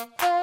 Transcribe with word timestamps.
Thank 0.00 0.22
you. 0.22 0.39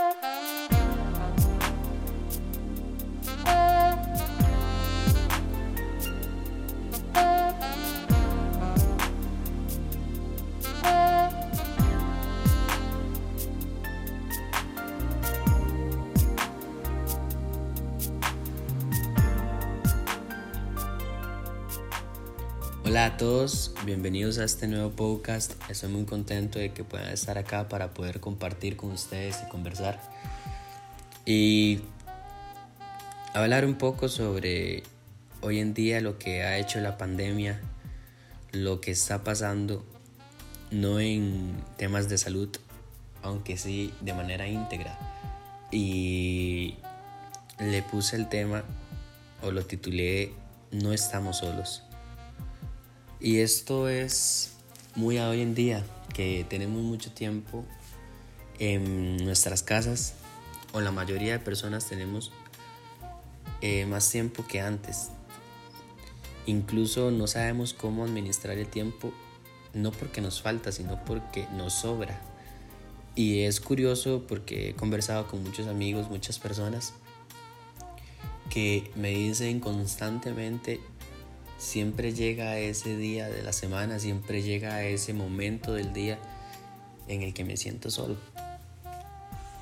A 23.17 23.19
todos, 23.19 23.71
bienvenidos 23.83 24.37
a 24.37 24.43
este 24.43 24.67
nuevo 24.67 24.91
podcast. 24.91 25.53
Estoy 25.71 25.89
muy 25.89 26.05
contento 26.05 26.59
de 26.59 26.71
que 26.71 26.83
puedan 26.83 27.11
estar 27.11 27.39
acá 27.39 27.67
para 27.67 27.91
poder 27.95 28.19
compartir 28.19 28.77
con 28.77 28.91
ustedes 28.91 29.39
y 29.43 29.49
conversar. 29.49 29.99
Y 31.25 31.79
hablar 33.33 33.65
un 33.65 33.73
poco 33.73 34.07
sobre 34.07 34.83
hoy 35.41 35.57
en 35.57 35.73
día 35.73 35.99
lo 35.99 36.19
que 36.19 36.43
ha 36.43 36.59
hecho 36.59 36.79
la 36.79 36.99
pandemia, 36.99 37.59
lo 38.51 38.81
que 38.81 38.91
está 38.91 39.23
pasando, 39.23 39.83
no 40.69 40.99
en 40.99 41.55
temas 41.75 42.09
de 42.09 42.19
salud, 42.19 42.55
aunque 43.23 43.57
sí 43.57 43.95
de 43.99 44.13
manera 44.13 44.47
íntegra. 44.47 44.95
Y 45.71 46.75
le 47.57 47.81
puse 47.81 48.15
el 48.15 48.29
tema 48.29 48.63
o 49.41 49.49
lo 49.49 49.65
titulé 49.65 50.33
No 50.71 50.93
estamos 50.93 51.37
solos 51.37 51.86
y 53.19 53.39
esto 53.39 53.89
es 53.89 54.53
muy 54.95 55.17
a 55.17 55.29
hoy 55.29 55.41
en 55.41 55.55
día, 55.55 55.85
que 56.13 56.45
tenemos 56.49 56.81
mucho 56.81 57.11
tiempo 57.11 57.65
en 58.59 59.17
nuestras 59.25 59.63
casas, 59.63 60.13
o 60.73 60.81
la 60.81 60.91
mayoría 60.91 61.33
de 61.33 61.39
personas 61.39 61.87
tenemos 61.87 62.31
eh, 63.61 63.85
más 63.85 64.09
tiempo 64.09 64.45
que 64.47 64.61
antes. 64.61 65.09
Incluso 66.45 67.11
no 67.11 67.27
sabemos 67.27 67.73
cómo 67.73 68.03
administrar 68.03 68.57
el 68.57 68.67
tiempo, 68.67 69.11
no 69.73 69.91
porque 69.91 70.21
nos 70.21 70.41
falta, 70.41 70.71
sino 70.71 71.03
porque 71.05 71.47
nos 71.55 71.73
sobra. 71.73 72.21
Y 73.15 73.41
es 73.41 73.59
curioso 73.59 74.25
porque 74.27 74.69
he 74.69 74.73
conversado 74.75 75.27
con 75.27 75.43
muchos 75.43 75.67
amigos, 75.67 76.09
muchas 76.09 76.37
personas, 76.37 76.93
que 78.49 78.91
me 78.95 79.09
dicen 79.09 79.59
constantemente 79.59 80.79
siempre 81.57 82.13
llega 82.13 82.57
ese 82.59 82.95
día 82.97 83.27
de 83.29 83.43
la 83.43 83.53
semana, 83.53 83.99
siempre 83.99 84.41
llega 84.41 84.83
ese 84.83 85.13
momento 85.13 85.73
del 85.73 85.93
día 85.93 86.19
en 87.07 87.23
el 87.23 87.33
que 87.33 87.43
me 87.43 87.57
siento 87.57 87.89
solo. 87.89 88.17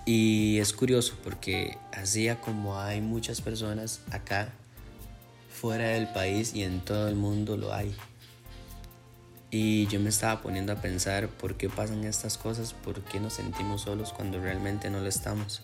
Y 0.06 0.60
es 0.60 0.74
curioso 0.74 1.16
porque 1.24 1.78
así 1.92 2.30
como 2.44 2.80
hay 2.80 3.02
muchas 3.02 3.42
personas 3.42 4.02
acá, 4.12 4.50
fuera 5.50 5.90
del 5.90 6.08
país 6.08 6.54
y 6.54 6.64
en 6.64 6.82
todo 6.82 7.08
el 7.08 7.16
mundo 7.16 7.58
lo 7.58 7.74
hay. 7.74 7.96
Y 9.50 9.88
yo 9.88 10.00
me 10.00 10.10
estaba 10.10 10.42
poniendo 10.42 10.74
a 10.74 10.76
pensar 10.76 11.30
por 11.30 11.56
qué 11.56 11.70
pasan 11.70 12.04
estas 12.04 12.38
cosas, 12.38 12.74
por 12.74 13.02
qué 13.02 13.20
nos 13.20 13.34
sentimos 13.34 13.82
solos 13.82 14.12
cuando 14.12 14.40
realmente 14.40 14.90
no 14.90 15.00
lo 15.00 15.08
estamos. 15.08 15.62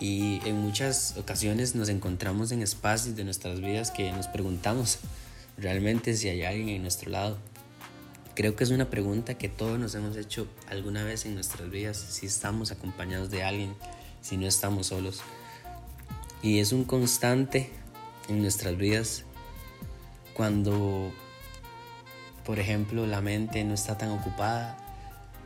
Y 0.00 0.40
en 0.44 0.60
muchas 0.60 1.16
ocasiones 1.16 1.74
nos 1.74 1.88
encontramos 1.88 2.50
en 2.52 2.62
espacios 2.62 3.16
de 3.16 3.24
nuestras 3.24 3.60
vidas 3.60 3.90
que 3.90 4.10
nos 4.12 4.26
preguntamos 4.26 4.98
realmente 5.56 6.14
si 6.14 6.28
hay 6.28 6.42
alguien 6.42 6.68
en 6.70 6.82
nuestro 6.82 7.10
lado. 7.10 7.38
Creo 8.34 8.56
que 8.56 8.64
es 8.64 8.70
una 8.70 8.90
pregunta 8.90 9.38
que 9.38 9.48
todos 9.48 9.78
nos 9.78 9.94
hemos 9.94 10.16
hecho 10.16 10.48
alguna 10.68 11.04
vez 11.04 11.24
en 11.24 11.34
nuestras 11.34 11.70
vidas, 11.70 11.96
si 11.96 12.26
estamos 12.26 12.72
acompañados 12.72 13.30
de 13.30 13.44
alguien, 13.44 13.74
si 14.20 14.36
no 14.36 14.46
estamos 14.46 14.88
solos. 14.88 15.20
Y 16.42 16.58
es 16.58 16.72
un 16.72 16.84
constante 16.84 17.70
en 18.28 18.42
nuestras 18.42 18.76
vidas 18.76 19.22
cuando, 20.34 21.12
por 22.44 22.58
ejemplo, 22.58 23.06
la 23.06 23.20
mente 23.20 23.62
no 23.62 23.74
está 23.74 23.96
tan 23.96 24.10
ocupada, 24.10 24.76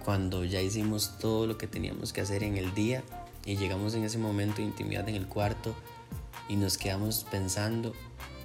cuando 0.03 0.47
ya 0.47 0.62
hicimos 0.62 1.19
todo 1.19 1.47
lo 1.47 1.58
que 1.58 1.66
teníamos 1.66 2.14
que 2.14 2.22
hacer 2.22 2.42
en 2.42 2.56
el 2.56 2.75
día 2.75 3.04
y 3.44 3.56
llegamos 3.56 3.94
en 3.94 4.04
ese 4.04 4.19
momento 4.19 4.56
de 4.56 4.65
intimidad 4.65 5.09
en 5.09 5.15
el 5.15 5.26
cuarto 5.26 5.75
y 6.49 6.56
nos 6.56 6.78
quedamos 6.78 7.25
pensando 7.31 7.94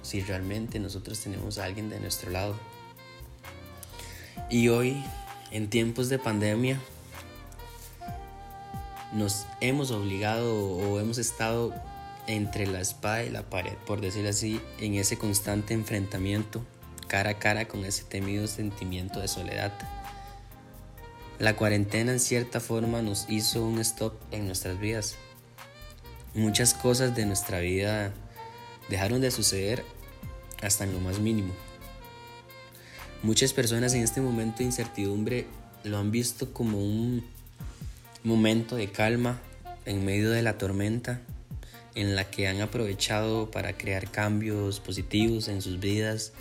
si 0.02 0.20
realmente 0.20 0.78
nosotros 0.78 1.18
tenemos 1.20 1.58
a 1.58 1.64
alguien 1.64 1.88
de 1.88 2.00
nuestro 2.00 2.30
lado. 2.30 2.54
Y 4.50 4.68
hoy, 4.68 5.02
en 5.50 5.70
tiempos 5.70 6.08
de 6.08 6.18
pandemia, 6.18 6.78
nos 9.12 9.46
hemos 9.60 9.90
obligado 9.90 10.54
o 10.54 11.00
hemos 11.00 11.18
estado 11.18 11.72
entre 12.26 12.66
la 12.66 12.80
espada 12.80 13.24
y 13.24 13.30
la 13.30 13.48
pared, 13.48 13.74
por 13.86 14.00
decirlo 14.00 14.30
así, 14.30 14.60
en 14.78 14.94
ese 14.94 15.16
constante 15.16 15.74
enfrentamiento 15.74 16.64
cara 17.06 17.30
a 17.30 17.38
cara 17.38 17.68
con 17.68 17.84
ese 17.84 18.04
temido 18.04 18.46
sentimiento 18.46 19.20
de 19.20 19.28
soledad. 19.28 19.72
La 21.40 21.56
cuarentena 21.56 22.12
en 22.12 22.20
cierta 22.20 22.60
forma 22.60 23.02
nos 23.02 23.26
hizo 23.28 23.64
un 23.64 23.80
stop 23.80 24.14
en 24.30 24.46
nuestras 24.46 24.78
vidas. 24.78 25.16
Muchas 26.32 26.74
cosas 26.74 27.16
de 27.16 27.26
nuestra 27.26 27.58
vida 27.58 28.12
dejaron 28.88 29.20
de 29.20 29.32
suceder 29.32 29.84
hasta 30.62 30.84
en 30.84 30.92
lo 30.92 31.00
más 31.00 31.18
mínimo. 31.18 31.52
Muchas 33.24 33.52
personas 33.52 33.94
en 33.94 34.02
este 34.02 34.20
momento 34.20 34.58
de 34.58 34.64
incertidumbre 34.64 35.46
lo 35.82 35.98
han 35.98 36.12
visto 36.12 36.52
como 36.52 36.78
un 36.78 37.24
momento 38.22 38.76
de 38.76 38.92
calma 38.92 39.40
en 39.86 40.04
medio 40.04 40.30
de 40.30 40.42
la 40.42 40.56
tormenta 40.56 41.20
en 41.96 42.14
la 42.14 42.30
que 42.30 42.46
han 42.46 42.60
aprovechado 42.60 43.50
para 43.50 43.76
crear 43.76 44.10
cambios 44.10 44.78
positivos 44.78 45.48
en 45.48 45.62
sus 45.62 45.80
vidas, 45.80 46.32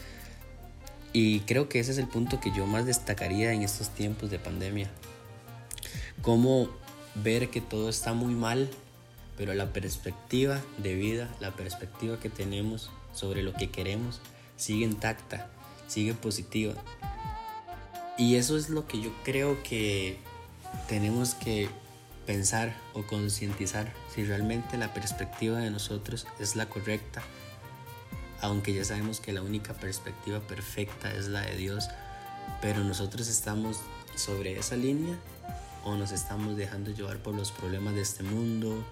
y 1.13 1.41
creo 1.41 1.69
que 1.69 1.79
ese 1.79 1.91
es 1.91 1.99
el 1.99 2.07
punto 2.07 2.39
que 2.39 2.51
yo 2.51 2.65
más 2.65 2.87
destacaría 2.87 3.53
en 3.53 3.61
estos 3.61 3.89
tiempos 3.89 4.31
de 4.31 4.39
pandemia. 4.39 4.89
Cómo 6.23 6.67
ver 7.13 7.51
que 7.51 7.61
todo 7.61 7.87
está 7.89 8.13
muy 8.13 8.33
mal, 8.33 8.67
pero 9.37 9.53
la 9.53 9.71
perspectiva 9.71 10.59
de 10.79 10.95
vida, 10.95 11.29
la 11.39 11.51
perspectiva 11.51 12.19
que 12.19 12.29
tenemos 12.29 12.89
sobre 13.13 13.43
lo 13.43 13.53
que 13.53 13.69
queremos, 13.69 14.21
sigue 14.57 14.85
intacta, 14.85 15.51
sigue 15.87 16.15
positiva. 16.15 16.73
Y 18.17 18.35
eso 18.35 18.57
es 18.57 18.69
lo 18.69 18.87
que 18.87 18.99
yo 18.99 19.11
creo 19.23 19.61
que 19.61 20.17
tenemos 20.87 21.35
que 21.35 21.69
pensar 22.25 22.75
o 22.93 23.03
concientizar 23.03 23.93
si 24.13 24.23
realmente 24.23 24.77
la 24.77 24.93
perspectiva 24.93 25.59
de 25.59 25.69
nosotros 25.69 26.25
es 26.39 26.55
la 26.55 26.67
correcta 26.67 27.21
aunque 28.43 28.73
ya 28.73 28.83
sabemos 28.83 29.21
que 29.21 29.31
la 29.31 29.41
única 29.41 29.73
perspectiva 29.73 30.41
perfecta 30.41 31.09
es 31.13 31.29
la 31.29 31.39
de 31.41 31.55
Dios, 31.55 31.87
pero 32.61 32.83
nosotros 32.83 33.29
estamos 33.29 33.79
sobre 34.17 34.59
esa 34.59 34.75
línea 34.75 35.17
o 35.85 35.95
nos 35.95 36.11
estamos 36.11 36.57
dejando 36.57 36.91
llevar 36.91 37.23
por 37.23 37.33
los 37.35 37.53
problemas 37.53 37.95
de 37.95 38.01
este 38.01 38.21
mundo, 38.21 38.83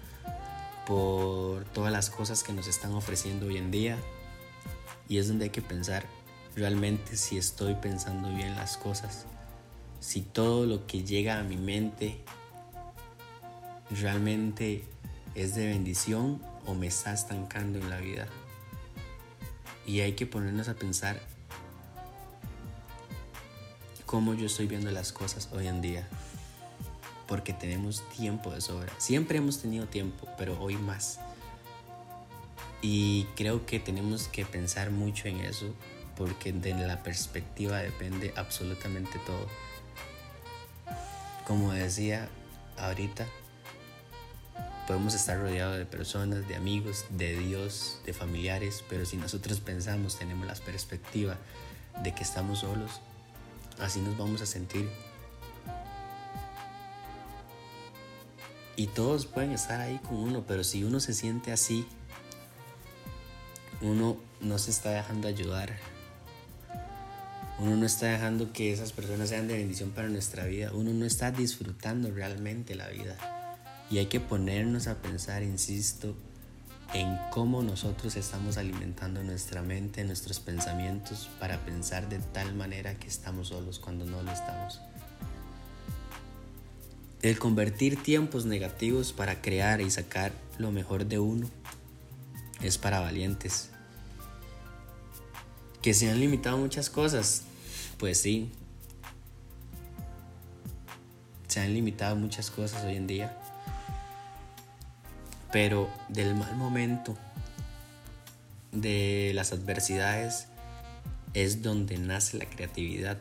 por 0.86 1.66
todas 1.66 1.92
las 1.92 2.08
cosas 2.08 2.42
que 2.42 2.54
nos 2.54 2.66
están 2.66 2.92
ofreciendo 2.92 3.48
hoy 3.48 3.58
en 3.58 3.70
día. 3.70 3.98
Y 5.06 5.18
es 5.18 5.28
donde 5.28 5.44
hay 5.44 5.50
que 5.50 5.60
pensar 5.60 6.06
realmente 6.56 7.18
si 7.18 7.36
estoy 7.36 7.74
pensando 7.74 8.34
bien 8.34 8.56
las 8.56 8.78
cosas, 8.78 9.26
si 10.00 10.22
todo 10.22 10.64
lo 10.64 10.86
que 10.86 11.04
llega 11.04 11.38
a 11.38 11.42
mi 11.42 11.58
mente 11.58 12.24
realmente 13.90 14.86
es 15.34 15.54
de 15.54 15.66
bendición 15.66 16.40
o 16.64 16.74
me 16.74 16.86
está 16.86 17.12
estancando 17.12 17.78
en 17.78 17.90
la 17.90 17.98
vida. 17.98 18.28
Y 19.86 20.00
hay 20.00 20.12
que 20.12 20.26
ponernos 20.26 20.68
a 20.68 20.74
pensar 20.74 21.20
cómo 24.06 24.34
yo 24.34 24.46
estoy 24.46 24.66
viendo 24.66 24.90
las 24.90 25.12
cosas 25.12 25.48
hoy 25.52 25.66
en 25.66 25.80
día. 25.80 26.08
Porque 27.26 27.52
tenemos 27.52 28.08
tiempo 28.10 28.50
de 28.50 28.60
sobra. 28.60 28.92
Siempre 28.98 29.38
hemos 29.38 29.60
tenido 29.60 29.86
tiempo, 29.86 30.28
pero 30.36 30.60
hoy 30.60 30.76
más. 30.76 31.18
Y 32.82 33.24
creo 33.36 33.64
que 33.64 33.80
tenemos 33.80 34.28
que 34.28 34.44
pensar 34.44 34.90
mucho 34.90 35.28
en 35.28 35.40
eso, 35.40 35.72
porque 36.16 36.52
de 36.52 36.74
la 36.74 37.02
perspectiva 37.02 37.78
depende 37.78 38.34
absolutamente 38.36 39.18
todo. 39.20 39.46
Como 41.46 41.72
decía 41.72 42.28
ahorita, 42.76 43.26
Podemos 44.86 45.14
estar 45.14 45.38
rodeados 45.38 45.78
de 45.78 45.86
personas, 45.86 46.48
de 46.48 46.56
amigos, 46.56 47.04
de 47.10 47.38
Dios, 47.38 48.00
de 48.04 48.12
familiares, 48.12 48.84
pero 48.88 49.06
si 49.06 49.16
nosotros 49.16 49.60
pensamos, 49.60 50.18
tenemos 50.18 50.46
la 50.46 50.54
perspectiva 50.54 51.38
de 52.02 52.12
que 52.12 52.22
estamos 52.22 52.60
solos, 52.60 53.00
así 53.78 54.00
nos 54.00 54.16
vamos 54.18 54.42
a 54.42 54.46
sentir. 54.46 54.88
Y 58.74 58.88
todos 58.88 59.26
pueden 59.26 59.52
estar 59.52 59.80
ahí 59.80 59.98
con 59.98 60.16
uno, 60.16 60.44
pero 60.48 60.64
si 60.64 60.82
uno 60.82 60.98
se 60.98 61.14
siente 61.14 61.52
así, 61.52 61.86
uno 63.80 64.16
no 64.40 64.58
se 64.58 64.70
está 64.70 64.90
dejando 64.90 65.28
ayudar. 65.28 65.76
Uno 67.58 67.76
no 67.76 67.86
está 67.86 68.06
dejando 68.06 68.52
que 68.52 68.72
esas 68.72 68.92
personas 68.92 69.28
sean 69.28 69.46
de 69.46 69.56
bendición 69.58 69.90
para 69.90 70.08
nuestra 70.08 70.46
vida. 70.46 70.72
Uno 70.72 70.92
no 70.92 71.04
está 71.04 71.30
disfrutando 71.30 72.10
realmente 72.10 72.74
la 72.74 72.88
vida. 72.88 73.41
Y 73.92 73.98
hay 73.98 74.06
que 74.06 74.20
ponernos 74.20 74.86
a 74.86 75.02
pensar, 75.02 75.42
insisto, 75.42 76.14
en 76.94 77.18
cómo 77.30 77.62
nosotros 77.62 78.16
estamos 78.16 78.56
alimentando 78.56 79.22
nuestra 79.22 79.60
mente, 79.60 80.02
nuestros 80.02 80.40
pensamientos 80.40 81.28
para 81.38 81.58
pensar 81.58 82.08
de 82.08 82.18
tal 82.18 82.54
manera 82.54 82.94
que 82.94 83.06
estamos 83.06 83.48
solos 83.48 83.78
cuando 83.78 84.06
no 84.06 84.22
lo 84.22 84.32
estamos. 84.32 84.80
El 87.20 87.38
convertir 87.38 88.02
tiempos 88.02 88.46
negativos 88.46 89.12
para 89.12 89.42
crear 89.42 89.82
y 89.82 89.90
sacar 89.90 90.32
lo 90.56 90.72
mejor 90.72 91.04
de 91.04 91.18
uno 91.18 91.46
es 92.62 92.78
para 92.78 92.98
valientes. 92.98 93.68
Que 95.82 95.92
se 95.92 96.10
han 96.10 96.18
limitado 96.18 96.56
muchas 96.56 96.88
cosas, 96.88 97.42
pues 97.98 98.16
sí. 98.16 98.50
Se 101.46 101.60
han 101.60 101.74
limitado 101.74 102.16
muchas 102.16 102.50
cosas 102.50 102.84
hoy 102.84 102.96
en 102.96 103.06
día. 103.06 103.38
Pero 105.52 105.88
del 106.08 106.34
mal 106.34 106.56
momento, 106.56 107.16
de 108.72 109.32
las 109.34 109.52
adversidades, 109.52 110.46
es 111.34 111.62
donde 111.62 111.98
nace 111.98 112.38
la 112.38 112.46
creatividad, 112.46 113.18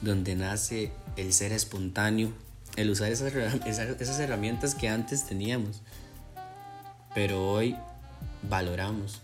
donde 0.00 0.34
nace 0.34 0.92
el 1.16 1.32
ser 1.32 1.52
espontáneo, 1.52 2.32
el 2.76 2.90
usar 2.90 3.12
esas, 3.12 3.30
esas 3.30 4.18
herramientas 4.18 4.74
que 4.74 4.88
antes 4.88 5.24
teníamos, 5.24 5.82
pero 7.14 7.50
hoy 7.50 7.76
valoramos. 8.48 9.20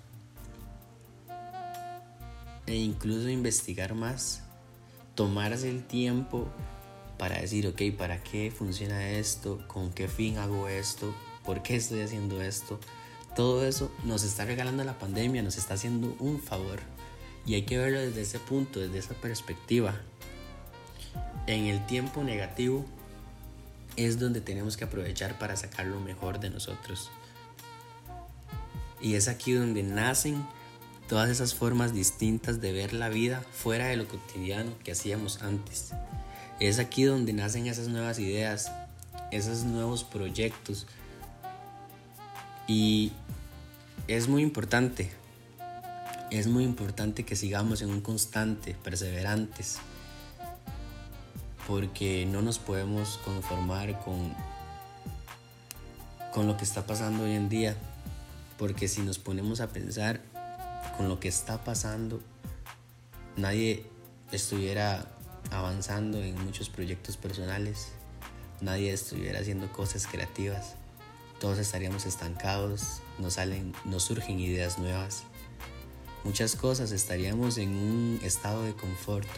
E 2.66 2.76
incluso 2.76 3.28
investigar 3.30 3.94
más, 3.94 4.42
tomarse 5.14 5.70
el 5.70 5.84
tiempo 5.84 6.46
para 7.16 7.40
decir, 7.40 7.66
ok, 7.66 7.96
¿para 7.96 8.22
qué 8.22 8.50
funciona 8.50 9.08
esto? 9.08 9.64
¿Con 9.66 9.90
qué 9.90 10.06
fin 10.06 10.36
hago 10.36 10.68
esto? 10.68 11.14
¿Por 11.48 11.62
qué 11.62 11.76
estoy 11.76 12.02
haciendo 12.02 12.42
esto? 12.42 12.78
Todo 13.34 13.64
eso 13.64 13.90
nos 14.04 14.22
está 14.22 14.44
regalando 14.44 14.84
la 14.84 14.98
pandemia, 14.98 15.42
nos 15.42 15.56
está 15.56 15.72
haciendo 15.72 16.14
un 16.18 16.42
favor. 16.42 16.78
Y 17.46 17.54
hay 17.54 17.62
que 17.62 17.78
verlo 17.78 18.00
desde 18.00 18.20
ese 18.20 18.38
punto, 18.38 18.80
desde 18.80 18.98
esa 18.98 19.14
perspectiva. 19.14 19.98
En 21.46 21.64
el 21.64 21.86
tiempo 21.86 22.22
negativo 22.22 22.84
es 23.96 24.18
donde 24.18 24.42
tenemos 24.42 24.76
que 24.76 24.84
aprovechar 24.84 25.38
para 25.38 25.56
sacar 25.56 25.86
lo 25.86 26.00
mejor 26.00 26.38
de 26.38 26.50
nosotros. 26.50 27.10
Y 29.00 29.14
es 29.14 29.26
aquí 29.26 29.54
donde 29.54 29.82
nacen 29.82 30.46
todas 31.08 31.30
esas 31.30 31.54
formas 31.54 31.94
distintas 31.94 32.60
de 32.60 32.72
ver 32.72 32.92
la 32.92 33.08
vida 33.08 33.42
fuera 33.52 33.86
de 33.86 33.96
lo 33.96 34.06
cotidiano 34.06 34.70
que 34.84 34.92
hacíamos 34.92 35.40
antes. 35.40 35.92
Es 36.60 36.78
aquí 36.78 37.04
donde 37.04 37.32
nacen 37.32 37.68
esas 37.68 37.88
nuevas 37.88 38.18
ideas, 38.18 38.70
esos 39.30 39.64
nuevos 39.64 40.04
proyectos. 40.04 40.86
Y 42.68 43.12
es 44.08 44.28
muy 44.28 44.42
importante, 44.42 45.10
es 46.30 46.48
muy 46.48 46.64
importante 46.64 47.24
que 47.24 47.34
sigamos 47.34 47.80
en 47.80 47.88
un 47.88 48.02
constante, 48.02 48.76
perseverantes, 48.84 49.78
porque 51.66 52.26
no 52.26 52.42
nos 52.42 52.58
podemos 52.58 53.18
conformar 53.24 53.98
con, 54.04 54.34
con 56.34 56.46
lo 56.46 56.58
que 56.58 56.64
está 56.64 56.86
pasando 56.86 57.24
hoy 57.24 57.32
en 57.32 57.48
día, 57.48 57.74
porque 58.58 58.86
si 58.86 59.00
nos 59.00 59.18
ponemos 59.18 59.62
a 59.62 59.68
pensar 59.68 60.20
con 60.98 61.08
lo 61.08 61.18
que 61.20 61.28
está 61.28 61.64
pasando, 61.64 62.20
nadie 63.38 63.86
estuviera 64.30 65.06
avanzando 65.50 66.22
en 66.22 66.38
muchos 66.44 66.68
proyectos 66.68 67.16
personales, 67.16 67.92
nadie 68.60 68.92
estuviera 68.92 69.40
haciendo 69.40 69.72
cosas 69.72 70.06
creativas, 70.06 70.74
todos 71.40 71.58
estaríamos 71.58 72.06
estancados, 72.06 73.00
nos 73.18 73.34
salen, 73.34 73.74
nos 73.84 74.04
surgen 74.04 74.40
ideas 74.40 74.78
nuevas, 74.78 75.24
muchas 76.24 76.56
cosas 76.56 76.92
estaríamos 76.92 77.58
en 77.58 77.70
un 77.70 78.20
estado 78.22 78.64
de 78.64 78.74
confort. 78.74 79.28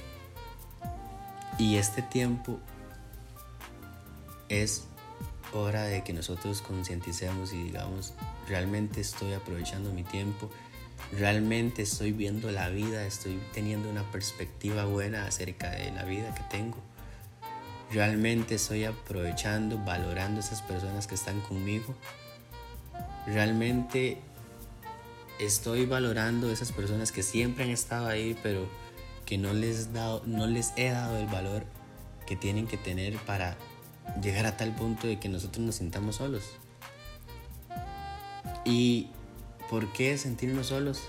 Y 1.58 1.76
este 1.76 2.02
tiempo 2.02 2.58
es 4.48 4.84
hora 5.52 5.84
de 5.84 6.02
que 6.02 6.12
nosotros 6.12 6.62
concienticemos 6.62 7.52
y 7.52 7.62
digamos, 7.64 8.14
realmente 8.48 9.00
estoy 9.00 9.32
aprovechando 9.34 9.92
mi 9.92 10.02
tiempo, 10.04 10.50
realmente 11.12 11.82
estoy 11.82 12.12
viendo 12.12 12.50
la 12.50 12.68
vida, 12.70 13.04
estoy 13.04 13.40
teniendo 13.52 13.90
una 13.90 14.10
perspectiva 14.10 14.84
buena 14.84 15.26
acerca 15.26 15.70
de 15.70 15.90
la 15.92 16.04
vida 16.04 16.34
que 16.34 16.42
tengo. 16.44 16.78
Realmente 17.92 18.54
estoy 18.54 18.84
aprovechando, 18.84 19.78
valorando 19.78 20.40
esas 20.40 20.62
personas 20.62 21.06
que 21.06 21.16
están 21.16 21.40
conmigo. 21.40 21.94
Realmente 23.26 24.18
estoy 25.40 25.86
valorando 25.86 26.50
esas 26.50 26.70
personas 26.70 27.10
que 27.10 27.22
siempre 27.22 27.64
han 27.64 27.70
estado 27.70 28.06
ahí, 28.06 28.38
pero 28.42 28.68
que 29.26 29.38
no 29.38 29.52
les, 29.52 29.88
no 29.88 30.46
les 30.46 30.72
he 30.76 30.90
dado 30.90 31.18
el 31.18 31.26
valor 31.26 31.64
que 32.26 32.36
tienen 32.36 32.68
que 32.68 32.76
tener 32.76 33.16
para 33.18 33.56
llegar 34.22 34.46
a 34.46 34.56
tal 34.56 34.74
punto 34.74 35.06
de 35.06 35.18
que 35.18 35.28
nosotros 35.28 35.64
nos 35.64 35.76
sintamos 35.76 36.16
solos. 36.16 36.44
¿Y 38.64 39.08
por 39.68 39.92
qué 39.92 40.16
sentirnos 40.16 40.68
solos? 40.68 41.02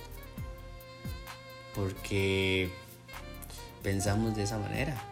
Porque 1.75 2.71
pensamos 3.83 4.35
de 4.35 4.43
esa 4.43 4.57
manera. 4.57 5.10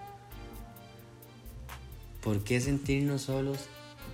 ¿Por 2.21 2.43
qué 2.43 2.59
sentirnos 2.59 3.23
solos 3.23 3.59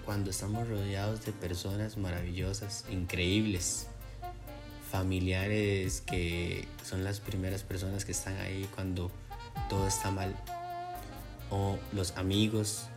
cuando 0.06 0.30
estamos 0.30 0.68
rodeados 0.68 1.25
de 1.25 1.31
personas 1.31 1.98
maravillosas, 1.98 2.86
increíbles? 2.90 3.88
familiares 4.96 6.02
que 6.02 6.68
son 6.84 7.04
las 7.04 7.19
primeras 7.19 7.63
personas 7.63 8.06
que 8.06 8.13
están 8.13 8.38
ahí 8.38 8.66
cuando 8.75 9.12
todo 9.69 9.88
está 9.88 10.10
mal, 10.10 10.34
o 11.50 11.78
los 11.92 12.16
amigos, 12.18 12.88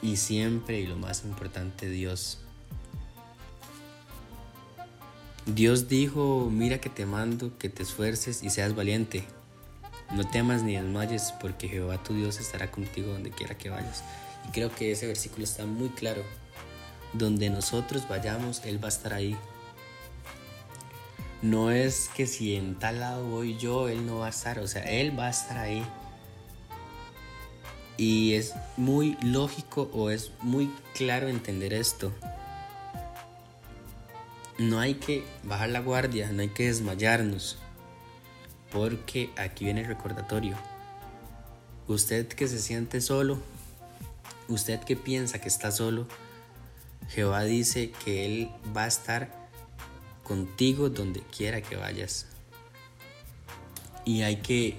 y 0.00 0.16
siempre, 0.16 0.80
y 0.80 0.86
lo 0.86 0.96
más 0.96 1.24
importante, 1.24 1.88
Dios. 1.88 2.38
Dios 5.44 5.88
dijo, 5.88 6.48
mira 6.50 6.80
que 6.80 6.88
te 6.88 7.04
mando, 7.04 7.56
que 7.58 7.68
te 7.68 7.82
esfuerces 7.82 8.42
y 8.42 8.50
seas 8.50 8.74
valiente. 8.74 9.24
No 10.12 10.28
temas 10.28 10.62
ni 10.62 10.76
desmayes, 10.76 11.32
porque 11.40 11.68
Jehová 11.68 12.02
tu 12.02 12.14
Dios 12.14 12.38
estará 12.38 12.70
contigo 12.70 13.12
donde 13.12 13.30
quiera 13.30 13.56
que 13.56 13.70
vayas. 13.70 14.04
Y 14.48 14.52
creo 14.52 14.74
que 14.74 14.92
ese 14.92 15.06
versículo 15.06 15.44
está 15.44 15.64
muy 15.64 15.88
claro. 15.88 16.22
Donde 17.12 17.50
nosotros 17.50 18.06
vayamos, 18.08 18.62
Él 18.64 18.82
va 18.82 18.86
a 18.86 18.90
estar 18.90 19.14
ahí. 19.14 19.36
No 21.42 21.72
es 21.72 22.08
que 22.14 22.28
si 22.28 22.54
en 22.54 22.76
tal 22.76 23.00
lado 23.00 23.26
voy 23.26 23.56
yo, 23.58 23.88
él 23.88 24.06
no 24.06 24.18
va 24.18 24.26
a 24.26 24.30
estar, 24.30 24.60
o 24.60 24.68
sea, 24.68 24.84
él 24.84 25.18
va 25.18 25.26
a 25.26 25.30
estar 25.30 25.58
ahí. 25.58 25.84
Y 27.96 28.34
es 28.34 28.54
muy 28.76 29.16
lógico 29.22 29.90
o 29.92 30.10
es 30.10 30.30
muy 30.40 30.70
claro 30.94 31.26
entender 31.28 31.72
esto. 31.72 32.12
No 34.58 34.78
hay 34.78 34.94
que 34.94 35.24
bajar 35.42 35.70
la 35.70 35.80
guardia, 35.80 36.30
no 36.30 36.42
hay 36.42 36.48
que 36.50 36.66
desmayarnos, 36.66 37.58
porque 38.72 39.30
aquí 39.36 39.64
viene 39.64 39.82
el 39.82 39.86
recordatorio. 39.86 40.56
Usted 41.88 42.28
que 42.28 42.48
se 42.48 42.58
siente 42.58 43.00
solo, 43.00 43.38
usted 44.48 44.80
que 44.80 44.96
piensa 44.96 45.40
que 45.40 45.48
está 45.48 45.70
solo, 45.70 46.06
Jehová 47.08 47.42
dice 47.44 47.90
que 48.04 48.24
Él 48.24 48.50
va 48.74 48.84
a 48.84 48.88
estar 48.88 49.30
contigo 50.22 50.88
donde 50.88 51.20
quiera 51.20 51.60
que 51.60 51.76
vayas. 51.76 52.26
Y 54.04 54.22
hay 54.22 54.36
que 54.36 54.78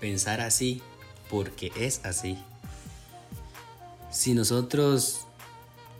pensar 0.00 0.40
así 0.40 0.82
porque 1.28 1.72
es 1.76 2.04
así. 2.04 2.38
Si 4.10 4.34
nosotros 4.34 5.26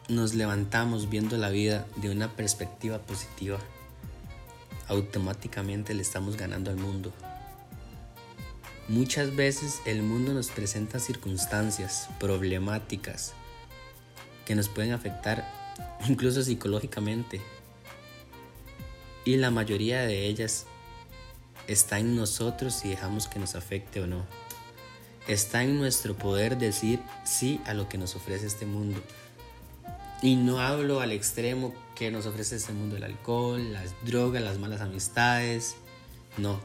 nos 0.08 0.34
levantamos 0.34 1.10
viendo 1.10 1.36
la 1.36 1.50
vida 1.50 1.86
de 1.96 2.10
una 2.10 2.36
perspectiva 2.36 2.98
positiva, 2.98 3.58
automáticamente 4.88 5.94
le 5.94 6.02
estamos 6.02 6.36
ganando 6.36 6.70
al 6.70 6.76
mundo. 6.76 7.12
Muchas 8.88 9.34
veces 9.34 9.80
el 9.84 10.02
mundo 10.02 10.32
nos 10.32 10.48
presenta 10.48 11.00
circunstancias 11.00 12.08
problemáticas 12.20 13.34
que 14.44 14.54
nos 14.54 14.68
pueden 14.68 14.92
afectar 14.92 15.44
incluso 16.08 16.42
psicológicamente 16.42 17.40
y 19.24 19.36
la 19.36 19.50
mayoría 19.50 20.02
de 20.02 20.26
ellas 20.26 20.66
está 21.66 21.98
en 21.98 22.14
nosotros 22.14 22.74
si 22.74 22.88
dejamos 22.88 23.26
que 23.26 23.40
nos 23.40 23.56
afecte 23.56 24.00
o 24.00 24.06
no. 24.06 24.24
Está 25.26 25.64
en 25.64 25.78
nuestro 25.78 26.16
poder 26.16 26.56
decir 26.56 27.00
sí 27.24 27.60
a 27.66 27.74
lo 27.74 27.88
que 27.88 27.98
nos 27.98 28.14
ofrece 28.14 28.46
este 28.46 28.66
mundo. 28.66 29.02
Y 30.22 30.36
no 30.36 30.60
hablo 30.60 31.00
al 31.00 31.12
extremo 31.12 31.74
que 31.94 32.10
nos 32.10 32.26
ofrece 32.26 32.56
este 32.56 32.72
mundo, 32.72 32.96
el 32.96 33.04
alcohol, 33.04 33.72
las 33.72 33.94
drogas, 34.04 34.42
las 34.42 34.58
malas 34.58 34.80
amistades. 34.80 35.76
No. 36.38 36.58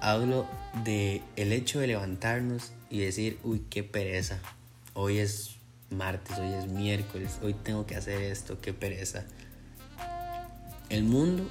Hablo 0.00 0.46
de 0.84 1.22
el 1.36 1.52
hecho 1.52 1.80
de 1.80 1.86
levantarnos 1.86 2.72
y 2.90 3.00
decir, 3.00 3.38
uy, 3.42 3.64
qué 3.70 3.84
pereza. 3.84 4.38
Hoy 4.92 5.18
es 5.18 5.56
martes, 5.90 6.38
hoy 6.38 6.52
es 6.52 6.66
miércoles, 6.66 7.38
hoy 7.42 7.54
tengo 7.54 7.86
que 7.86 7.96
hacer 7.96 8.22
esto, 8.22 8.60
qué 8.60 8.72
pereza. 8.72 9.24
El 10.88 11.04
mundo 11.04 11.48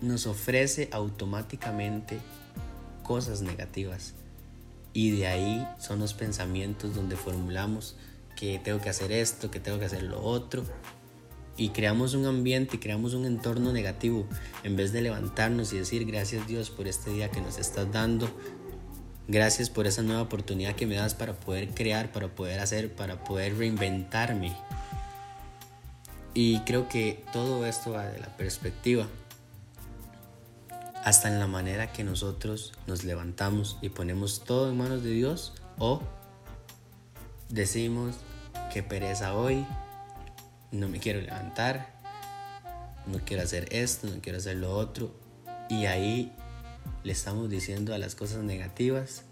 nos 0.00 0.26
ofrece 0.26 0.88
automáticamente 0.92 2.18
cosas 3.02 3.42
negativas 3.42 4.14
y 4.92 5.10
de 5.12 5.26
ahí 5.26 5.68
son 5.78 5.98
los 5.98 6.14
pensamientos 6.14 6.94
donde 6.94 7.16
formulamos 7.16 7.96
que 8.38 8.58
tengo 8.58 8.80
que 8.80 8.88
hacer 8.88 9.12
esto, 9.12 9.50
que 9.50 9.60
tengo 9.60 9.78
que 9.78 9.86
hacer 9.86 10.02
lo 10.02 10.22
otro 10.22 10.64
y 11.56 11.70
creamos 11.70 12.14
un 12.14 12.26
ambiente 12.26 12.78
creamos 12.78 13.14
un 13.14 13.26
entorno 13.26 13.72
negativo 13.72 14.26
en 14.62 14.76
vez 14.76 14.92
de 14.92 15.02
levantarnos 15.02 15.72
y 15.72 15.78
decir 15.78 16.04
gracias 16.04 16.46
Dios 16.46 16.70
por 16.70 16.86
este 16.86 17.10
día 17.10 17.30
que 17.30 17.40
nos 17.40 17.58
estás 17.58 17.90
dando, 17.90 18.30
Gracias 19.30 19.68
por 19.68 19.86
esa 19.86 20.00
nueva 20.00 20.22
oportunidad 20.22 20.74
que 20.74 20.86
me 20.86 20.94
das 20.94 21.12
para 21.12 21.34
poder 21.34 21.74
crear, 21.74 22.12
para 22.12 22.34
poder 22.34 22.60
hacer, 22.60 22.94
para 22.94 23.24
poder 23.24 23.58
reinventarme. 23.58 24.56
Y 26.32 26.60
creo 26.60 26.88
que 26.88 27.22
todo 27.30 27.66
esto 27.66 27.90
va 27.90 28.06
de 28.06 28.20
la 28.20 28.34
perspectiva. 28.38 29.06
Hasta 31.04 31.28
en 31.28 31.38
la 31.38 31.46
manera 31.46 31.92
que 31.92 32.04
nosotros 32.04 32.72
nos 32.86 33.04
levantamos 33.04 33.76
y 33.82 33.90
ponemos 33.90 34.44
todo 34.44 34.70
en 34.70 34.78
manos 34.78 35.02
de 35.02 35.10
Dios 35.10 35.52
o 35.78 36.00
decimos 37.50 38.16
que 38.68 38.82
pereza 38.82 39.34
hoy, 39.34 39.66
no 40.70 40.88
me 40.88 40.98
quiero 40.98 41.20
levantar, 41.20 41.98
no 43.06 43.18
quiero 43.24 43.42
hacer 43.42 43.68
esto, 43.72 44.06
no 44.06 44.20
quiero 44.20 44.38
hacer 44.38 44.56
lo 44.56 44.74
otro. 44.76 45.14
Y 45.68 45.86
ahí 45.86 46.32
le 47.02 47.12
estamos 47.12 47.48
diciendo 47.48 47.94
a 47.94 47.98
las 47.98 48.14
cosas 48.14 48.42
negativas, 48.42 49.24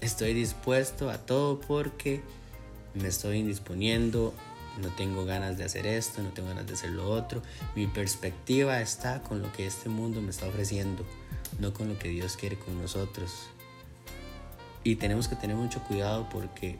estoy 0.00 0.34
dispuesto 0.34 1.10
a 1.10 1.18
todo 1.18 1.60
porque 1.60 2.22
me 2.94 3.08
estoy 3.08 3.38
indisponiendo, 3.38 4.34
no 4.80 4.88
tengo 4.90 5.24
ganas 5.24 5.56
de 5.56 5.64
hacer 5.64 5.86
esto, 5.86 6.22
no 6.22 6.30
tengo 6.30 6.48
ganas 6.48 6.66
de 6.66 6.74
hacer 6.74 6.90
lo 6.90 7.08
otro. 7.08 7.42
Mi 7.74 7.86
perspectiva 7.86 8.80
está 8.80 9.22
con 9.22 9.42
lo 9.42 9.52
que 9.52 9.66
este 9.66 9.88
mundo 9.88 10.20
me 10.20 10.30
está 10.30 10.46
ofreciendo, 10.46 11.04
no 11.58 11.72
con 11.72 11.88
lo 11.88 11.98
que 11.98 12.08
Dios 12.08 12.36
quiere 12.36 12.58
con 12.58 12.80
nosotros. 12.80 13.48
Y 14.84 14.96
tenemos 14.96 15.28
que 15.28 15.36
tener 15.36 15.56
mucho 15.56 15.82
cuidado 15.82 16.28
porque 16.28 16.78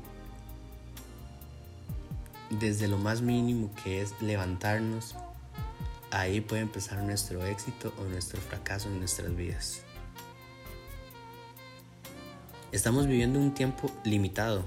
desde 2.51 2.89
lo 2.89 2.99
más 2.99 3.23
mínimo 3.23 3.71
que 3.83 4.03
es 4.03 4.15
levantarnos, 4.21 5.15
ahí 6.11 6.41
puede 6.41 6.63
empezar 6.63 7.03
nuestro 7.03 7.45
éxito 7.45 7.93
o 7.99 8.05
nuestro 8.05 8.41
fracaso 8.41 8.89
en 8.89 8.99
nuestras 8.99 9.35
vidas. 9.35 9.83
Estamos 12.73 13.07
viviendo 13.07 13.39
un 13.39 13.55
tiempo 13.55 13.91
limitado. 14.05 14.65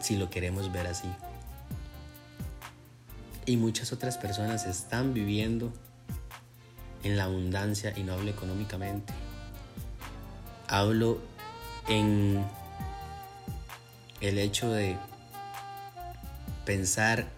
Si 0.00 0.16
lo 0.16 0.28
queremos 0.28 0.72
ver 0.72 0.86
así. 0.86 1.08
Y 3.46 3.56
muchas 3.56 3.92
otras 3.92 4.18
personas 4.18 4.66
están 4.66 5.14
viviendo 5.14 5.72
en 7.02 7.16
la 7.16 7.24
abundancia 7.24 7.92
y 7.96 8.02
no 8.02 8.14
hablo 8.14 8.30
económicamente. 8.30 9.12
Hablo 10.68 11.18
en 11.88 12.44
el 14.22 14.38
hecho 14.38 14.70
de 14.70 14.96
pensar, 16.64 17.28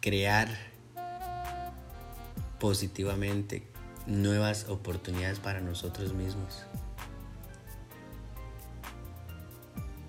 crear 0.00 0.48
positivamente 2.58 3.68
nuevas 4.08 4.68
oportunidades 4.68 5.38
para 5.38 5.60
nosotros 5.60 6.14
mismos. 6.14 6.64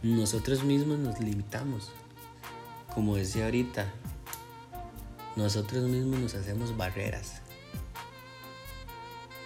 Nosotros 0.02 0.63
mismos 0.63 0.98
nos 0.98 1.20
limitamos. 1.20 1.92
Como 2.96 3.16
decía 3.16 3.46
ahorita, 3.46 3.94
nosotros 5.36 5.84
mismos 5.84 6.20
nos 6.20 6.34
hacemos 6.34 6.75
barreras. 6.75 7.44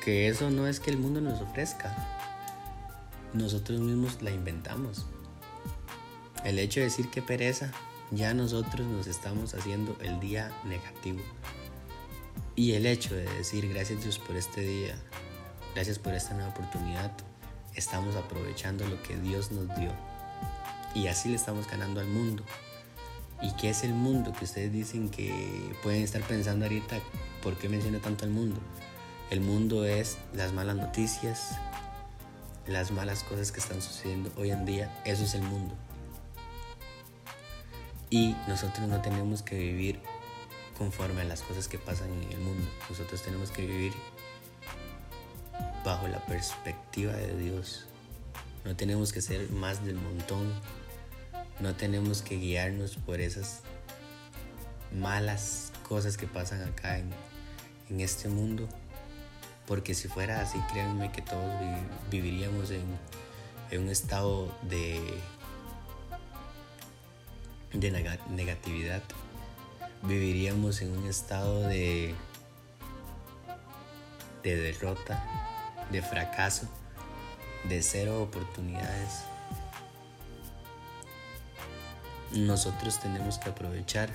Que 0.05 0.29
eso 0.29 0.49
no 0.51 0.67
es 0.67 0.79
que 0.79 0.89
el 0.89 0.97
mundo 0.97 1.19
nos 1.19 1.41
ofrezca. 1.41 1.93
Nosotros 3.33 3.81
mismos 3.81 4.21
la 4.21 4.31
inventamos. 4.31 5.05
El 6.47 6.59
hecho 6.59 6.79
de 6.79 6.85
decir 6.85 7.09
que 7.09 7.21
pereza 7.21 7.73
ya 8.09 8.33
nosotros 8.33 8.87
nos 8.87 9.05
estamos 9.07 9.53
haciendo 9.53 9.97
el 9.99 10.17
día 10.21 10.49
negativo. 10.63 11.19
Y 12.55 12.71
el 12.71 12.85
hecho 12.85 13.15
de 13.15 13.25
decir 13.33 13.67
gracias 13.67 14.01
Dios 14.01 14.17
por 14.17 14.37
este 14.37 14.61
día, 14.61 14.95
gracias 15.75 15.99
por 15.99 16.13
esta 16.13 16.35
nueva 16.35 16.51
oportunidad, 16.51 17.11
estamos 17.75 18.15
aprovechando 18.15 18.87
lo 18.87 19.03
que 19.03 19.17
Dios 19.17 19.51
nos 19.51 19.67
dio. 19.75 19.91
Y 20.95 21.07
así 21.07 21.27
le 21.27 21.35
estamos 21.35 21.67
ganando 21.69 21.99
al 21.99 22.07
mundo. 22.07 22.43
¿Y 23.41 23.51
qué 23.57 23.71
es 23.71 23.83
el 23.83 23.93
mundo? 23.93 24.31
Que 24.31 24.45
ustedes 24.45 24.71
dicen 24.71 25.09
que 25.09 25.75
pueden 25.83 26.01
estar 26.01 26.21
pensando 26.21 26.63
ahorita, 26.63 27.01
¿por 27.43 27.57
qué 27.57 27.67
menciono 27.67 27.99
tanto 27.99 28.23
al 28.23 28.31
mundo? 28.31 28.61
El 29.31 29.41
mundo 29.41 29.83
es 29.83 30.17
las 30.33 30.53
malas 30.53 30.77
noticias, 30.77 31.57
las 32.67 32.91
malas 32.91 33.25
cosas 33.25 33.51
que 33.51 33.59
están 33.59 33.81
sucediendo 33.81 34.31
hoy 34.37 34.51
en 34.51 34.65
día. 34.65 35.01
Eso 35.03 35.25
es 35.25 35.33
el 35.33 35.41
mundo. 35.41 35.75
Y 38.09 38.35
nosotros 38.47 38.87
no 38.87 39.01
tenemos 39.01 39.41
que 39.41 39.57
vivir 39.57 39.99
conforme 40.77 41.21
a 41.21 41.25
las 41.25 41.41
cosas 41.41 41.67
que 41.67 41.77
pasan 41.77 42.11
en 42.11 42.31
el 42.31 42.39
mundo. 42.39 42.69
Nosotros 42.89 43.21
tenemos 43.21 43.51
que 43.51 43.65
vivir 43.65 43.93
bajo 45.83 46.07
la 46.07 46.25
perspectiva 46.25 47.13
de 47.13 47.35
Dios. 47.35 47.85
No 48.63 48.75
tenemos 48.75 49.11
que 49.11 49.21
ser 49.21 49.49
más 49.49 49.83
del 49.83 49.95
montón. 49.95 50.53
No 51.59 51.75
tenemos 51.75 52.21
que 52.21 52.37
guiarnos 52.37 52.95
por 52.97 53.19
esas 53.19 53.61
malas 54.93 55.71
cosas 55.87 56.17
que 56.17 56.27
pasan 56.27 56.63
acá 56.63 56.99
en, 56.99 57.09
en 57.89 57.99
este 57.99 58.29
mundo. 58.29 58.69
Porque 59.65 59.93
si 59.93 60.07
fuera 60.07 60.41
así, 60.41 60.59
créanme 60.71 61.11
que 61.11 61.21
todos 61.21 61.51
viviríamos 62.09 62.71
en, 62.71 62.85
en 63.71 63.83
un 63.83 63.89
estado 63.89 64.55
de 64.61 65.01
de 67.73 67.91
negatividad, 68.29 69.01
viviríamos 70.03 70.81
en 70.81 70.97
un 70.97 71.07
estado 71.07 71.61
de, 71.61 72.15
de 74.43 74.55
derrota, 74.55 75.23
de 75.91 76.01
fracaso, 76.01 76.67
de 77.65 77.81
cero 77.81 78.21
oportunidades. 78.21 79.23
Nosotros 82.33 82.99
tenemos 82.99 83.37
que 83.37 83.49
aprovechar 83.49 84.09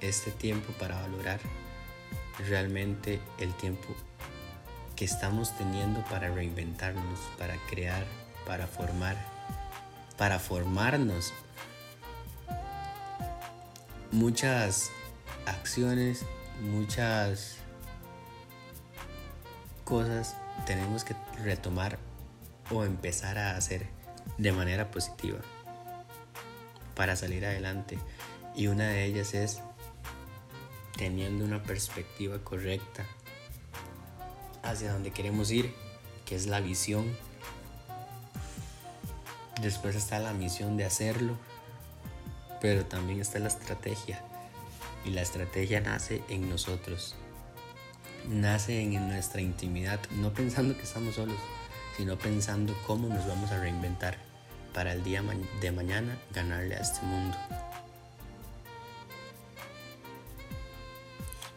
este 0.00 0.30
tiempo 0.30 0.72
para 0.74 1.00
valorar 1.00 1.40
realmente 2.48 3.20
el 3.38 3.52
tiempo 3.54 3.88
que 4.96 5.04
estamos 5.04 5.56
teniendo 5.56 6.02
para 6.04 6.28
reinventarnos, 6.28 7.18
para 7.38 7.56
crear, 7.68 8.04
para 8.46 8.66
formar, 8.66 9.16
para 10.16 10.38
formarnos 10.38 11.32
muchas 14.12 14.90
acciones, 15.46 16.24
muchas 16.62 17.56
cosas 19.84 20.36
tenemos 20.66 21.04
que 21.04 21.14
retomar 21.42 21.98
o 22.70 22.84
empezar 22.84 23.38
a 23.38 23.56
hacer 23.56 23.88
de 24.38 24.52
manera 24.52 24.90
positiva 24.90 25.38
para 26.94 27.16
salir 27.16 27.44
adelante. 27.44 27.98
Y 28.54 28.66
una 28.66 28.88
de 28.88 29.04
ellas 29.04 29.34
es 29.34 29.60
teniendo 30.96 31.44
una 31.44 31.62
perspectiva 31.62 32.38
correcta 32.38 33.06
hacia 34.62 34.92
donde 34.92 35.12
queremos 35.12 35.50
ir, 35.50 35.74
que 36.26 36.36
es 36.36 36.46
la 36.46 36.60
visión. 36.60 37.16
Después 39.62 39.94
está 39.94 40.18
la 40.18 40.32
misión 40.32 40.76
de 40.76 40.84
hacerlo 40.84 41.36
pero 42.60 42.84
también 42.84 43.20
está 43.20 43.38
la 43.38 43.48
estrategia. 43.48 44.22
Y 45.04 45.10
la 45.10 45.22
estrategia 45.22 45.80
nace 45.80 46.22
en 46.28 46.48
nosotros. 46.48 47.14
Nace 48.28 48.82
en 48.82 49.08
nuestra 49.08 49.40
intimidad, 49.40 49.98
no 50.10 50.32
pensando 50.32 50.76
que 50.76 50.82
estamos 50.82 51.14
solos, 51.14 51.38
sino 51.96 52.18
pensando 52.18 52.76
cómo 52.86 53.08
nos 53.08 53.26
vamos 53.26 53.50
a 53.50 53.60
reinventar 53.60 54.18
para 54.74 54.92
el 54.92 55.02
día 55.02 55.22
de 55.60 55.72
mañana 55.72 56.18
ganarle 56.34 56.76
a 56.76 56.80
este 56.80 57.04
mundo. 57.06 57.36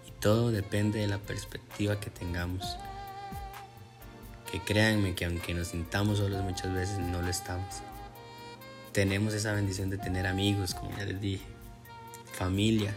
Y 0.07 0.11
todo 0.21 0.51
depende 0.51 0.99
de 0.99 1.07
la 1.07 1.17
perspectiva 1.17 1.99
que 1.99 2.09
tengamos. 2.09 2.77
Que 4.49 4.61
créanme 4.61 5.15
que 5.15 5.25
aunque 5.25 5.53
nos 5.53 5.69
sintamos 5.69 6.19
solos 6.19 6.41
muchas 6.43 6.73
veces 6.73 6.99
no 6.99 7.21
lo 7.21 7.27
estamos 7.27 7.83
tenemos 8.93 9.33
esa 9.33 9.51
bendición 9.53 9.89
de 9.89 9.97
tener 9.97 10.27
amigos, 10.27 10.73
como 10.73 10.95
ya 10.97 11.05
les 11.05 11.19
dije, 11.19 11.43
familia, 12.33 12.93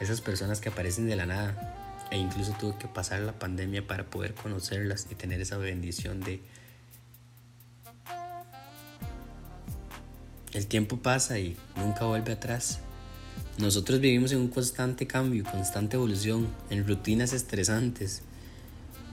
esas 0.00 0.20
personas 0.20 0.60
que 0.60 0.68
aparecen 0.68 1.06
de 1.06 1.16
la 1.16 1.24
nada 1.24 2.06
e 2.10 2.18
incluso 2.18 2.52
tuve 2.60 2.76
que 2.78 2.88
pasar 2.88 3.20
la 3.20 3.38
pandemia 3.38 3.86
para 3.86 4.04
poder 4.04 4.34
conocerlas 4.34 5.06
y 5.10 5.14
tener 5.14 5.40
esa 5.40 5.56
bendición 5.56 6.20
de 6.20 6.42
El 10.52 10.68
tiempo 10.68 10.98
pasa 10.98 11.40
y 11.40 11.56
nunca 11.74 12.04
vuelve 12.04 12.32
atrás. 12.32 12.78
Nosotros 13.58 13.98
vivimos 13.98 14.30
en 14.30 14.38
un 14.38 14.48
constante 14.48 15.04
cambio, 15.04 15.42
constante 15.42 15.96
evolución, 15.96 16.46
en 16.70 16.86
rutinas 16.86 17.32
estresantes, 17.32 18.22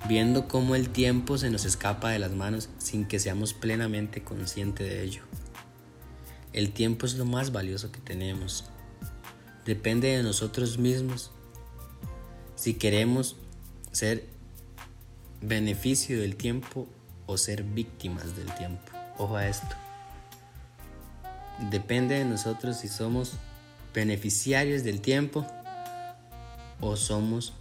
viendo 0.08 0.48
cómo 0.48 0.76
el 0.76 0.90
tiempo 0.90 1.38
se 1.38 1.50
nos 1.50 1.66
escapa 1.66 2.10
de 2.10 2.20
las 2.20 2.32
manos 2.32 2.70
sin 2.78 3.06
que 3.06 3.20
seamos 3.20 3.54
plenamente 3.54 4.24
conscientes 4.24 4.88
de 4.88 5.04
ello. 5.04 5.22
El 6.54 6.72
tiempo 6.72 7.06
es 7.06 7.16
lo 7.16 7.26
más 7.26 7.52
valioso 7.52 7.92
que 7.92 8.00
tenemos. 8.00 8.66
Depende 9.66 10.10
de 10.10 10.24
nosotros 10.24 10.78
mismos 10.78 11.32
si 12.56 12.74
queremos 12.74 13.38
ser 13.92 14.28
beneficio 15.42 16.20
del 16.20 16.36
tiempo 16.36 16.88
o 17.26 17.38
ser 17.38 17.64
víctimas 17.64 18.36
del 18.36 18.54
tiempo. 18.56 18.92
Ojo 19.18 19.36
a 19.36 19.48
esto. 19.48 19.76
Depende 21.70 22.16
de 22.16 22.26
nosotros 22.26 22.78
si 22.78 22.88
somos 22.88 23.34
beneficiarios 23.94 24.84
del 24.84 25.00
tiempo 25.00 25.46
o 26.80 26.96
somos 26.96 27.54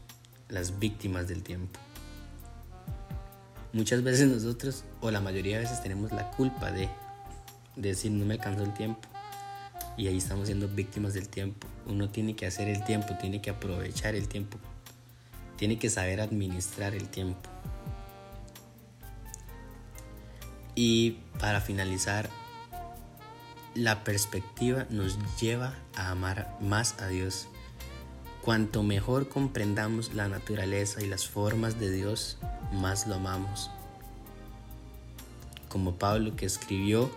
las 0.49 0.78
víctimas 0.78 1.28
del 1.28 1.42
tiempo. 1.42 1.78
Muchas 3.72 4.02
veces 4.02 4.28
nosotros, 4.28 4.84
o 5.00 5.10
la 5.10 5.20
mayoría 5.20 5.56
de 5.56 5.64
veces, 5.64 5.82
tenemos 5.82 6.10
la 6.12 6.30
culpa 6.32 6.72
de, 6.72 6.88
decir 7.76 8.10
no 8.10 8.24
me 8.24 8.34
alcanzó 8.34 8.64
el 8.64 8.74
tiempo. 8.74 9.00
Y 9.96 10.08
ahí 10.08 10.18
estamos 10.18 10.46
siendo 10.46 10.66
víctimas 10.68 11.14
del 11.14 11.28
tiempo. 11.28 11.66
Uno 11.86 12.08
tiene 12.08 12.34
que 12.34 12.46
hacer 12.46 12.68
el 12.68 12.84
tiempo, 12.84 13.14
tiene 13.20 13.40
que 13.40 13.50
aprovechar 13.50 14.14
el 14.14 14.28
tiempo, 14.28 14.58
tiene 15.56 15.78
que 15.78 15.88
saber 15.88 16.20
administrar 16.20 16.94
el 16.94 17.08
tiempo. 17.08 17.48
Y 20.74 21.18
para 21.38 21.60
finalizar, 21.60 22.28
la 23.74 24.02
perspectiva 24.02 24.86
nos 24.90 25.18
lleva 25.40 25.74
a 25.94 26.10
amar 26.10 26.56
más 26.60 27.00
a 27.00 27.08
Dios. 27.08 27.48
Cuanto 28.42 28.82
mejor 28.82 29.28
comprendamos 29.28 30.14
la 30.14 30.26
naturaleza 30.28 31.02
y 31.02 31.06
las 31.06 31.28
formas 31.28 31.78
de 31.78 31.90
Dios, 31.90 32.38
más 32.73 33.06
lo 33.06 33.16
amamos. 33.16 33.70
Como 35.68 35.97
Pablo 35.97 36.37
que 36.37 36.47
escribió, 36.47 37.11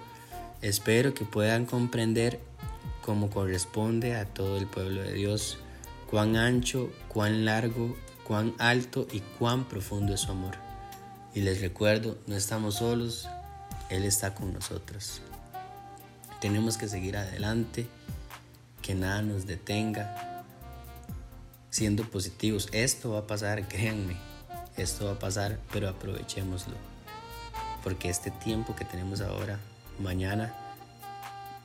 espero 0.61 1.13
que 1.13 1.23
puedan 1.23 1.65
comprender 1.65 2.41
como 3.01 3.29
corresponde 3.29 4.15
a 4.15 4.25
todo 4.25 4.57
el 4.57 4.67
pueblo 4.67 5.01
de 5.01 5.13
Dios, 5.13 5.59
cuán 6.09 6.35
ancho, 6.35 6.91
cuán 7.07 7.45
largo, 7.45 7.95
cuán 8.25 8.53
alto 8.59 9.07
y 9.11 9.21
cuán 9.39 9.63
profundo 9.63 10.13
es 10.13 10.21
su 10.21 10.31
amor. 10.31 10.55
Y 11.33 11.41
les 11.41 11.61
recuerdo, 11.61 12.17
no 12.27 12.35
estamos 12.35 12.75
solos, 12.75 13.29
Él 13.89 14.03
está 14.03 14.35
con 14.35 14.53
nosotros. 14.53 15.21
Tenemos 16.41 16.77
que 16.77 16.89
seguir 16.89 17.15
adelante, 17.15 17.87
que 18.81 18.93
nada 18.93 19.21
nos 19.21 19.45
detenga, 19.45 20.32
siendo 21.73 22.03
positivos. 22.03 22.69
Esto 22.71 23.13
va 23.13 23.19
a 23.19 23.27
pasar, 23.27 23.67
créanme, 23.67 24.15
esto 24.77 25.05
va 25.05 25.13
a 25.13 25.19
pasar, 25.19 25.59
pero 25.71 25.89
aprovechémoslo. 25.89 26.75
Porque 27.83 28.09
este 28.09 28.29
tiempo 28.29 28.75
que 28.75 28.85
tenemos 28.85 29.21
ahora, 29.21 29.59
mañana, 29.99 30.53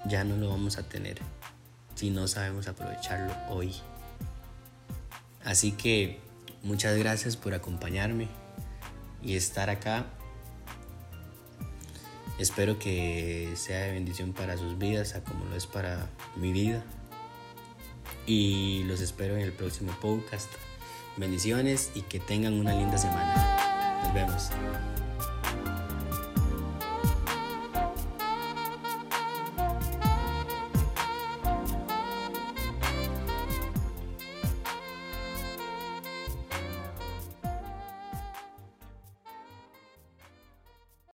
ya 0.06 0.24
no 0.24 0.36
lo 0.36 0.48
vamos 0.48 0.78
a 0.78 0.82
tener 0.82 1.18
si 1.94 2.08
no 2.08 2.26
sabemos 2.26 2.68
aprovecharlo 2.68 3.34
hoy. 3.50 3.74
Así 5.44 5.72
que 5.72 6.20
muchas 6.62 6.96
gracias 6.96 7.36
por 7.36 7.52
acompañarme 7.52 8.28
y 9.22 9.36
estar 9.36 9.68
acá 9.68 10.06
Espero 12.38 12.78
que 12.78 13.52
sea 13.56 13.80
de 13.80 13.92
bendición 13.92 14.32
para 14.32 14.56
sus 14.56 14.78
vidas, 14.78 15.12
como 15.28 15.44
lo 15.46 15.56
es 15.56 15.66
para 15.66 16.08
mi 16.36 16.52
vida. 16.52 16.84
Y 18.28 18.84
los 18.84 19.00
espero 19.00 19.36
en 19.36 19.40
el 19.40 19.52
próximo 19.52 19.90
podcast. 20.02 20.50
Bendiciones 21.16 21.90
y 21.94 22.02
que 22.02 22.20
tengan 22.20 22.52
una 22.52 22.74
linda 22.74 22.98
semana. 22.98 24.02
Nos 24.04 24.12
vemos. 24.12 24.50